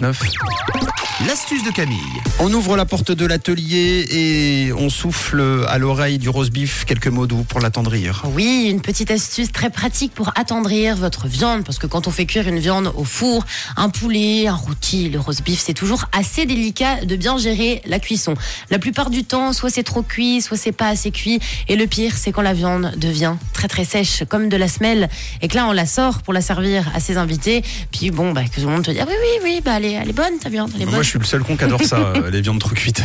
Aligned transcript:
9. 0.00 0.97
L'astuce 1.26 1.64
de 1.64 1.72
Camille. 1.72 1.98
On 2.38 2.52
ouvre 2.52 2.76
la 2.76 2.84
porte 2.84 3.10
de 3.10 3.26
l'atelier 3.26 4.06
et 4.08 4.72
on 4.72 4.88
souffle 4.88 5.64
à 5.66 5.76
l'oreille 5.78 6.18
du 6.18 6.28
rose 6.28 6.50
beef 6.50 6.84
quelques 6.84 7.08
mots 7.08 7.26
doux 7.26 7.42
pour 7.42 7.58
l'attendrir. 7.58 8.22
Oui, 8.34 8.68
une 8.70 8.80
petite 8.80 9.10
astuce 9.10 9.50
très 9.50 9.68
pratique 9.68 10.14
pour 10.14 10.30
attendrir 10.36 10.94
votre 10.94 11.26
viande, 11.26 11.64
parce 11.64 11.80
que 11.80 11.88
quand 11.88 12.06
on 12.06 12.12
fait 12.12 12.24
cuire 12.24 12.46
une 12.46 12.60
viande 12.60 12.92
au 12.94 13.02
four, 13.02 13.44
un 13.76 13.88
poulet, 13.88 14.46
un 14.46 14.54
rôti, 14.54 15.08
le 15.08 15.18
rose 15.18 15.40
beef, 15.40 15.58
c'est 15.58 15.74
toujours 15.74 16.04
assez 16.12 16.46
délicat 16.46 17.04
de 17.04 17.16
bien 17.16 17.36
gérer 17.36 17.82
la 17.84 17.98
cuisson. 17.98 18.34
La 18.70 18.78
plupart 18.78 19.10
du 19.10 19.24
temps, 19.24 19.52
soit 19.52 19.70
c'est 19.70 19.82
trop 19.82 20.02
cuit, 20.02 20.40
soit 20.40 20.56
c'est 20.56 20.70
pas 20.70 20.86
assez 20.86 21.10
cuit, 21.10 21.40
et 21.66 21.74
le 21.74 21.88
pire, 21.88 22.12
c'est 22.16 22.30
quand 22.30 22.42
la 22.42 22.54
viande 22.54 22.92
devient 22.96 23.34
très 23.52 23.66
très 23.66 23.84
sèche, 23.84 24.22
comme 24.28 24.48
de 24.48 24.56
la 24.56 24.68
semelle, 24.68 25.08
et 25.42 25.48
que 25.48 25.56
là 25.56 25.66
on 25.66 25.72
la 25.72 25.86
sort 25.86 26.22
pour 26.22 26.32
la 26.32 26.42
servir 26.42 26.88
à 26.94 27.00
ses 27.00 27.16
invités, 27.16 27.64
puis 27.90 28.12
bon, 28.12 28.30
bah, 28.30 28.44
que 28.44 28.54
tout 28.54 28.60
le 28.60 28.72
monde 28.72 28.84
te 28.84 28.92
dit 28.92 29.00
ah 29.00 29.06
oui 29.08 29.14
oui 29.20 29.40
oui, 29.42 29.60
bah 29.64 29.78
elle 29.78 29.84
est, 29.84 29.92
elle 29.94 30.10
est 30.10 30.12
bonne 30.12 30.38
ta 30.40 30.48
viande, 30.48 30.70
elle 30.76 30.82
est 30.82 30.84
bonne. 30.84 30.94
Moi, 30.94 31.07
je 31.08 31.12
suis 31.12 31.18
le 31.18 31.24
seul 31.24 31.42
con 31.42 31.56
qui 31.56 31.64
adore 31.64 31.82
ça, 31.82 31.96
euh, 32.16 32.30
les 32.30 32.42
viandes 32.42 32.58
trop 32.60 32.74
cuites. 32.74 33.02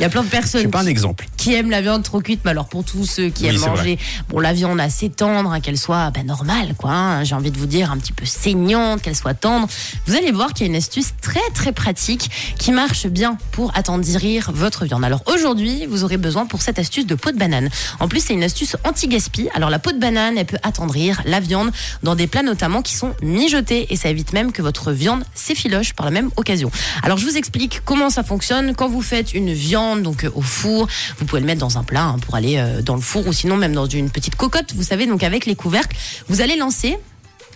Il 0.00 0.02
y 0.02 0.04
a 0.04 0.08
plein 0.08 0.24
de 0.24 0.28
personnes. 0.28 0.68
pas 0.70 0.80
un 0.80 0.84
qui- 0.84 0.88
exemple. 0.90 1.26
qui 1.36 1.54
aiment 1.54 1.70
la 1.70 1.80
viande 1.80 2.02
trop 2.02 2.20
cuite, 2.20 2.40
mais 2.44 2.50
alors 2.50 2.66
pour 2.68 2.82
tous 2.84 3.04
ceux 3.04 3.28
qui 3.28 3.44
Oui, 3.44 3.50
aiment 3.54 3.60
manger, 3.60 3.96
bon 4.28 4.40
la 4.40 4.52
viande 4.52 4.80
assez 4.80 5.08
tendre, 5.08 5.52
hein, 5.52 5.60
qu'elle 5.60 5.78
soit 5.78 6.10
ben, 6.10 6.26
normale, 6.26 6.74
quoi. 6.76 6.90
hein, 6.90 7.22
J'ai 7.24 7.36
envie 7.36 7.52
de 7.52 7.58
vous 7.58 7.66
dire 7.66 7.92
un 7.92 7.96
petit 7.96 8.12
peu 8.12 8.24
saignante, 8.26 9.02
qu'elle 9.02 9.14
soit 9.14 9.34
tendre. 9.34 9.68
Vous 10.06 10.16
allez 10.16 10.32
voir 10.32 10.52
qu'il 10.52 10.66
y 10.66 10.68
a 10.68 10.72
une 10.72 10.76
astuce 10.76 11.12
très 11.22 11.38
très 11.54 11.70
pratique 11.70 12.28
qui 12.58 12.72
marche 12.72 13.06
bien 13.06 13.38
pour 13.52 13.70
attendrir 13.76 14.50
votre 14.52 14.84
viande. 14.84 15.04
Alors 15.04 15.22
aujourd'hui, 15.26 15.86
vous 15.86 16.02
aurez 16.02 16.16
besoin 16.16 16.44
pour 16.46 16.60
cette 16.60 16.80
astuce 16.80 17.06
de 17.06 17.14
peau 17.14 17.30
de 17.30 17.38
banane. 17.38 17.68
En 18.00 18.08
plus, 18.08 18.18
c'est 18.24 18.34
une 18.34 18.42
astuce 18.42 18.76
anti-gaspi. 18.84 19.48
Alors 19.54 19.70
la 19.70 19.78
peau 19.78 19.92
de 19.92 19.98
banane, 20.00 20.36
elle 20.38 20.46
peut 20.46 20.58
attendrir 20.64 21.22
la 21.24 21.38
viande 21.38 21.70
dans 22.02 22.16
des 22.16 22.26
plats 22.26 22.42
notamment 22.42 22.82
qui 22.82 22.94
sont 22.96 23.14
mijotés 23.22 23.86
et 23.92 23.96
ça 23.96 24.08
évite 24.08 24.32
même 24.32 24.50
que 24.50 24.60
votre 24.62 24.90
viande 24.90 25.22
s'effiloche 25.34 25.92
par 25.92 26.04
la 26.04 26.10
même 26.10 26.30
occasion. 26.36 26.70
Alors 27.04 27.16
je 27.18 27.27
vous 27.28 27.36
explique 27.36 27.82
comment 27.84 28.08
ça 28.08 28.22
fonctionne. 28.22 28.74
Quand 28.74 28.88
vous 28.88 29.02
faites 29.02 29.34
une 29.34 29.52
viande 29.52 30.02
donc 30.02 30.24
euh, 30.24 30.30
au 30.34 30.40
four, 30.40 30.88
vous 31.18 31.26
pouvez 31.26 31.40
le 31.40 31.46
mettre 31.46 31.60
dans 31.60 31.76
un 31.76 31.84
plat 31.84 32.04
hein, 32.04 32.18
pour 32.18 32.34
aller 32.34 32.56
euh, 32.56 32.80
dans 32.80 32.94
le 32.94 33.02
four 33.02 33.26
ou 33.26 33.32
sinon 33.34 33.56
même 33.56 33.74
dans 33.74 33.86
une 33.86 34.08
petite 34.08 34.34
cocotte, 34.34 34.72
vous 34.74 34.82
savez, 34.82 35.06
donc 35.06 35.22
avec 35.22 35.44
les 35.44 35.54
couvercles. 35.54 35.96
Vous 36.28 36.40
allez 36.40 36.56
lancer 36.56 36.96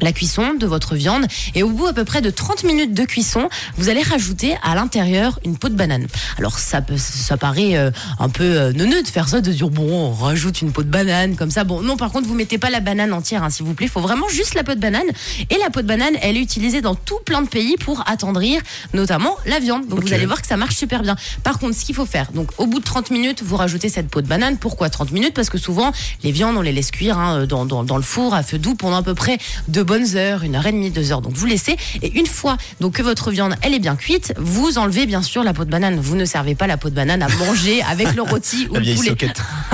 la 0.00 0.12
cuisson 0.12 0.54
de 0.54 0.66
votre 0.66 0.94
viande 0.94 1.26
et 1.54 1.62
au 1.62 1.70
bout 1.70 1.86
à 1.86 1.92
peu 1.92 2.04
près 2.04 2.20
de 2.20 2.30
30 2.30 2.64
minutes 2.64 2.94
de 2.94 3.04
cuisson, 3.04 3.48
vous 3.76 3.88
allez 3.88 4.02
rajouter 4.02 4.56
à 4.62 4.74
l'intérieur 4.74 5.38
une 5.44 5.56
peau 5.56 5.68
de 5.68 5.74
banane. 5.74 6.06
Alors 6.38 6.58
ça 6.58 6.82
peut, 6.82 6.96
ça 6.98 7.36
paraît 7.36 7.76
euh, 7.76 7.90
un 8.18 8.28
peu 8.28 8.44
euh, 8.44 8.72
neuneux 8.72 9.02
de 9.02 9.08
faire 9.08 9.28
ça, 9.28 9.40
de 9.40 9.52
dire 9.52 9.70
bon 9.70 9.90
on 9.90 10.12
rajoute 10.12 10.62
une 10.62 10.72
peau 10.72 10.82
de 10.82 10.88
banane 10.88 11.36
comme 11.36 11.50
ça. 11.50 11.64
Bon 11.64 11.80
non 11.80 11.96
par 11.96 12.10
contre 12.10 12.28
vous 12.28 12.34
mettez 12.34 12.58
pas 12.58 12.70
la 12.70 12.80
banane 12.80 13.12
entière 13.12 13.42
hein, 13.42 13.50
s'il 13.50 13.66
vous 13.66 13.74
plaît, 13.74 13.86
il 13.86 13.92
faut 13.92 14.00
vraiment 14.00 14.28
juste 14.28 14.54
la 14.54 14.64
peau 14.64 14.74
de 14.74 14.80
banane 14.80 15.06
et 15.50 15.56
la 15.58 15.70
peau 15.70 15.80
de 15.82 15.86
banane 15.86 16.14
elle 16.20 16.36
est 16.36 16.42
utilisée 16.42 16.80
dans 16.80 16.94
tout 16.94 17.18
plein 17.24 17.42
de 17.42 17.48
pays 17.48 17.76
pour 17.76 18.02
attendrir 18.06 18.60
notamment 18.92 19.36
la 19.46 19.58
viande. 19.58 19.88
Donc 19.88 20.00
vous 20.00 20.12
allez 20.12 20.26
voir 20.26 20.40
que 20.42 20.48
ça 20.48 20.56
marche 20.56 20.76
super 20.76 21.02
bien. 21.02 21.16
Par 21.42 21.58
contre 21.58 21.76
ce 21.76 21.84
qu'il 21.84 21.94
faut 21.94 22.06
faire, 22.06 22.32
donc 22.32 22.50
au 22.58 22.66
bout 22.66 22.80
de 22.80 22.84
30 22.84 23.10
minutes 23.10 23.42
vous 23.42 23.56
rajoutez 23.56 23.88
cette 23.88 24.08
peau 24.08 24.20
de 24.20 24.26
banane. 24.26 24.58
Pourquoi 24.58 24.90
30 24.90 25.12
minutes? 25.12 25.34
Parce 25.34 25.50
que 25.50 25.58
souvent 25.58 25.92
les 26.22 26.32
viandes 26.32 26.56
on 26.56 26.62
les 26.62 26.72
laisse 26.72 26.90
cuire 26.90 27.18
hein, 27.18 27.46
dans, 27.46 27.64
dans, 27.64 27.84
dans 27.84 27.96
le 27.96 28.02
four 28.02 28.34
à 28.34 28.42
feu 28.42 28.58
doux 28.58 28.74
pendant 28.74 28.96
à 28.96 29.02
peu 29.02 29.14
près 29.14 29.38
de 29.68 29.82
bonnes 29.86 30.16
heures, 30.16 30.42
une 30.42 30.56
heure 30.56 30.66
et 30.66 30.72
demie, 30.72 30.90
deux 30.90 31.12
heures. 31.12 31.20
Donc 31.22 31.32
vous 31.34 31.46
laissez 31.46 31.76
et 32.02 32.18
une 32.18 32.26
fois 32.26 32.56
donc 32.80 32.94
que 32.94 33.02
votre 33.02 33.30
viande 33.30 33.54
elle 33.62 33.72
est 33.74 33.78
bien 33.78 33.96
cuite, 33.96 34.34
vous 34.36 34.78
enlevez 34.78 35.06
bien 35.06 35.22
sûr 35.22 35.42
la 35.44 35.52
peau 35.54 35.64
de 35.64 35.70
banane. 35.70 35.98
Vous 35.98 36.16
ne 36.16 36.24
servez 36.24 36.54
pas 36.54 36.66
la 36.66 36.76
peau 36.76 36.90
de 36.90 36.94
banane 36.94 37.22
à 37.22 37.28
manger 37.28 37.82
avec 37.82 38.14
le 38.14 38.22
rôti 38.22 38.66
ou 38.70 38.74
La 38.74 38.80
le 38.80 38.94
poulet. 38.94 39.16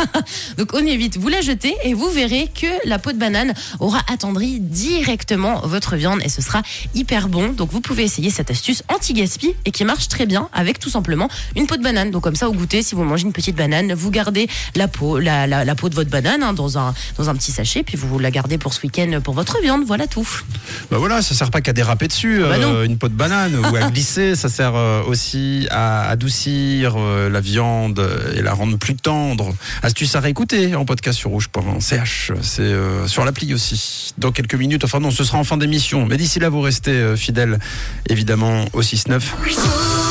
Donc 0.59 0.71
on 0.75 0.85
évite, 0.87 1.17
vous 1.19 1.29
la 1.29 1.41
jetez 1.41 1.75
et 1.85 1.95
vous 1.95 2.11
verrez 2.11 2.49
que 2.55 2.67
la 2.89 2.99
peau 2.99 3.13
de 3.13 3.19
banane 3.19 3.55
aura 3.81 4.01
attendri 4.13 4.61
directement 4.61 5.61
votre 5.65 5.97
viande 5.97 6.21
et 6.25 6.29
ce 6.29 6.43
sera 6.43 6.63
hyper 6.95 7.29
bon. 7.29 7.49
Donc 7.53 7.71
vous 7.71 7.81
pouvez 7.81 8.03
essayer 8.05 8.31
cette 8.31 8.51
astuce 8.51 8.83
anti-gaspi 8.93 9.55
et 9.65 9.71
qui 9.71 9.85
marche 9.85 10.09
très 10.09 10.27
bien 10.27 10.49
avec 10.53 10.79
tout 10.79 10.91
simplement 10.91 11.29
une 11.57 11.67
peau 11.67 11.77
de 11.77 11.83
banane. 11.83 12.11
Donc 12.11 12.23
comme 12.23 12.37
ça 12.37 12.49
au 12.49 12.53
goûter, 12.53 12.83
si 12.83 12.95
vous 12.95 13.05
mangez 13.05 13.25
une 13.25 13.33
petite 13.33 13.57
banane, 13.57 13.93
vous 13.95 14.11
gardez 14.11 14.49
la 14.77 14.89
peau, 14.89 15.19
la, 15.19 15.47
la- 15.47 15.65
la 15.65 15.75
peau 15.75 15.89
de 15.89 15.95
votre 15.95 16.11
banane 16.11 16.43
hein, 16.43 16.53
dans, 16.53 16.79
un, 16.79 16.95
dans 17.19 17.31
un 17.31 17.35
petit 17.35 17.53
sachet, 17.53 17.83
puis 17.83 17.97
vous 17.97 18.19
la 18.19 18.31
gardez 18.31 18.59
pour 18.59 18.75
ce 18.75 18.83
week-end 18.83 19.21
pour 19.23 19.35
votre 19.35 19.61
viande. 19.63 19.85
Voilà 19.87 20.02
Bah 20.91 20.99
voilà, 20.99 21.23
ça 21.23 21.35
sert 21.35 21.51
pas 21.51 21.61
qu'à 21.61 21.73
déraper 21.73 22.09
dessus, 22.09 22.41
bah 22.41 22.59
non. 22.59 22.75
euh, 22.75 22.85
une 22.85 22.99
peau 22.99 23.09
de 23.09 23.15
banane 23.15 23.55
ou 23.57 23.77
à 23.77 23.81
glisser, 23.91 24.35
ça 24.37 24.49
sert 24.49 24.75
euh, 24.75 25.03
aussi 25.03 25.67
à 25.71 26.09
adoucir 26.09 26.95
euh, 26.97 27.29
la 27.29 27.41
viande 27.41 28.05
et 28.35 28.43
la 28.43 28.53
rendre 28.53 28.77
plus 28.77 28.95
tendre. 28.95 29.55
Astuce 29.83 30.15
à 30.17 30.21
réécouter 30.21 30.75
en 30.75 30.85
podcast 30.85 31.19
sur 31.19 31.31
rouge.ch, 31.31 32.33
c'est 32.43 32.63
euh, 32.63 33.07
sur 33.07 33.25
l'appli 33.25 33.55
aussi. 33.55 34.13
Dans 34.19 34.33
quelques 34.33 34.55
minutes, 34.55 34.85
enfin 34.85 35.01
non, 35.01 35.11
ce 35.11 35.25
sera 35.25 35.39
en 35.39 35.45
fin 35.45 35.57
d'émission, 35.57 36.07
mais 36.07 36.17
d'ici 36.17 36.39
là 36.39 36.49
vous 36.49 36.61
restez 36.61 37.17
fidèles 37.17 37.59
évidemment 38.09 38.65
au 38.73 38.83
6-9. 38.83 39.21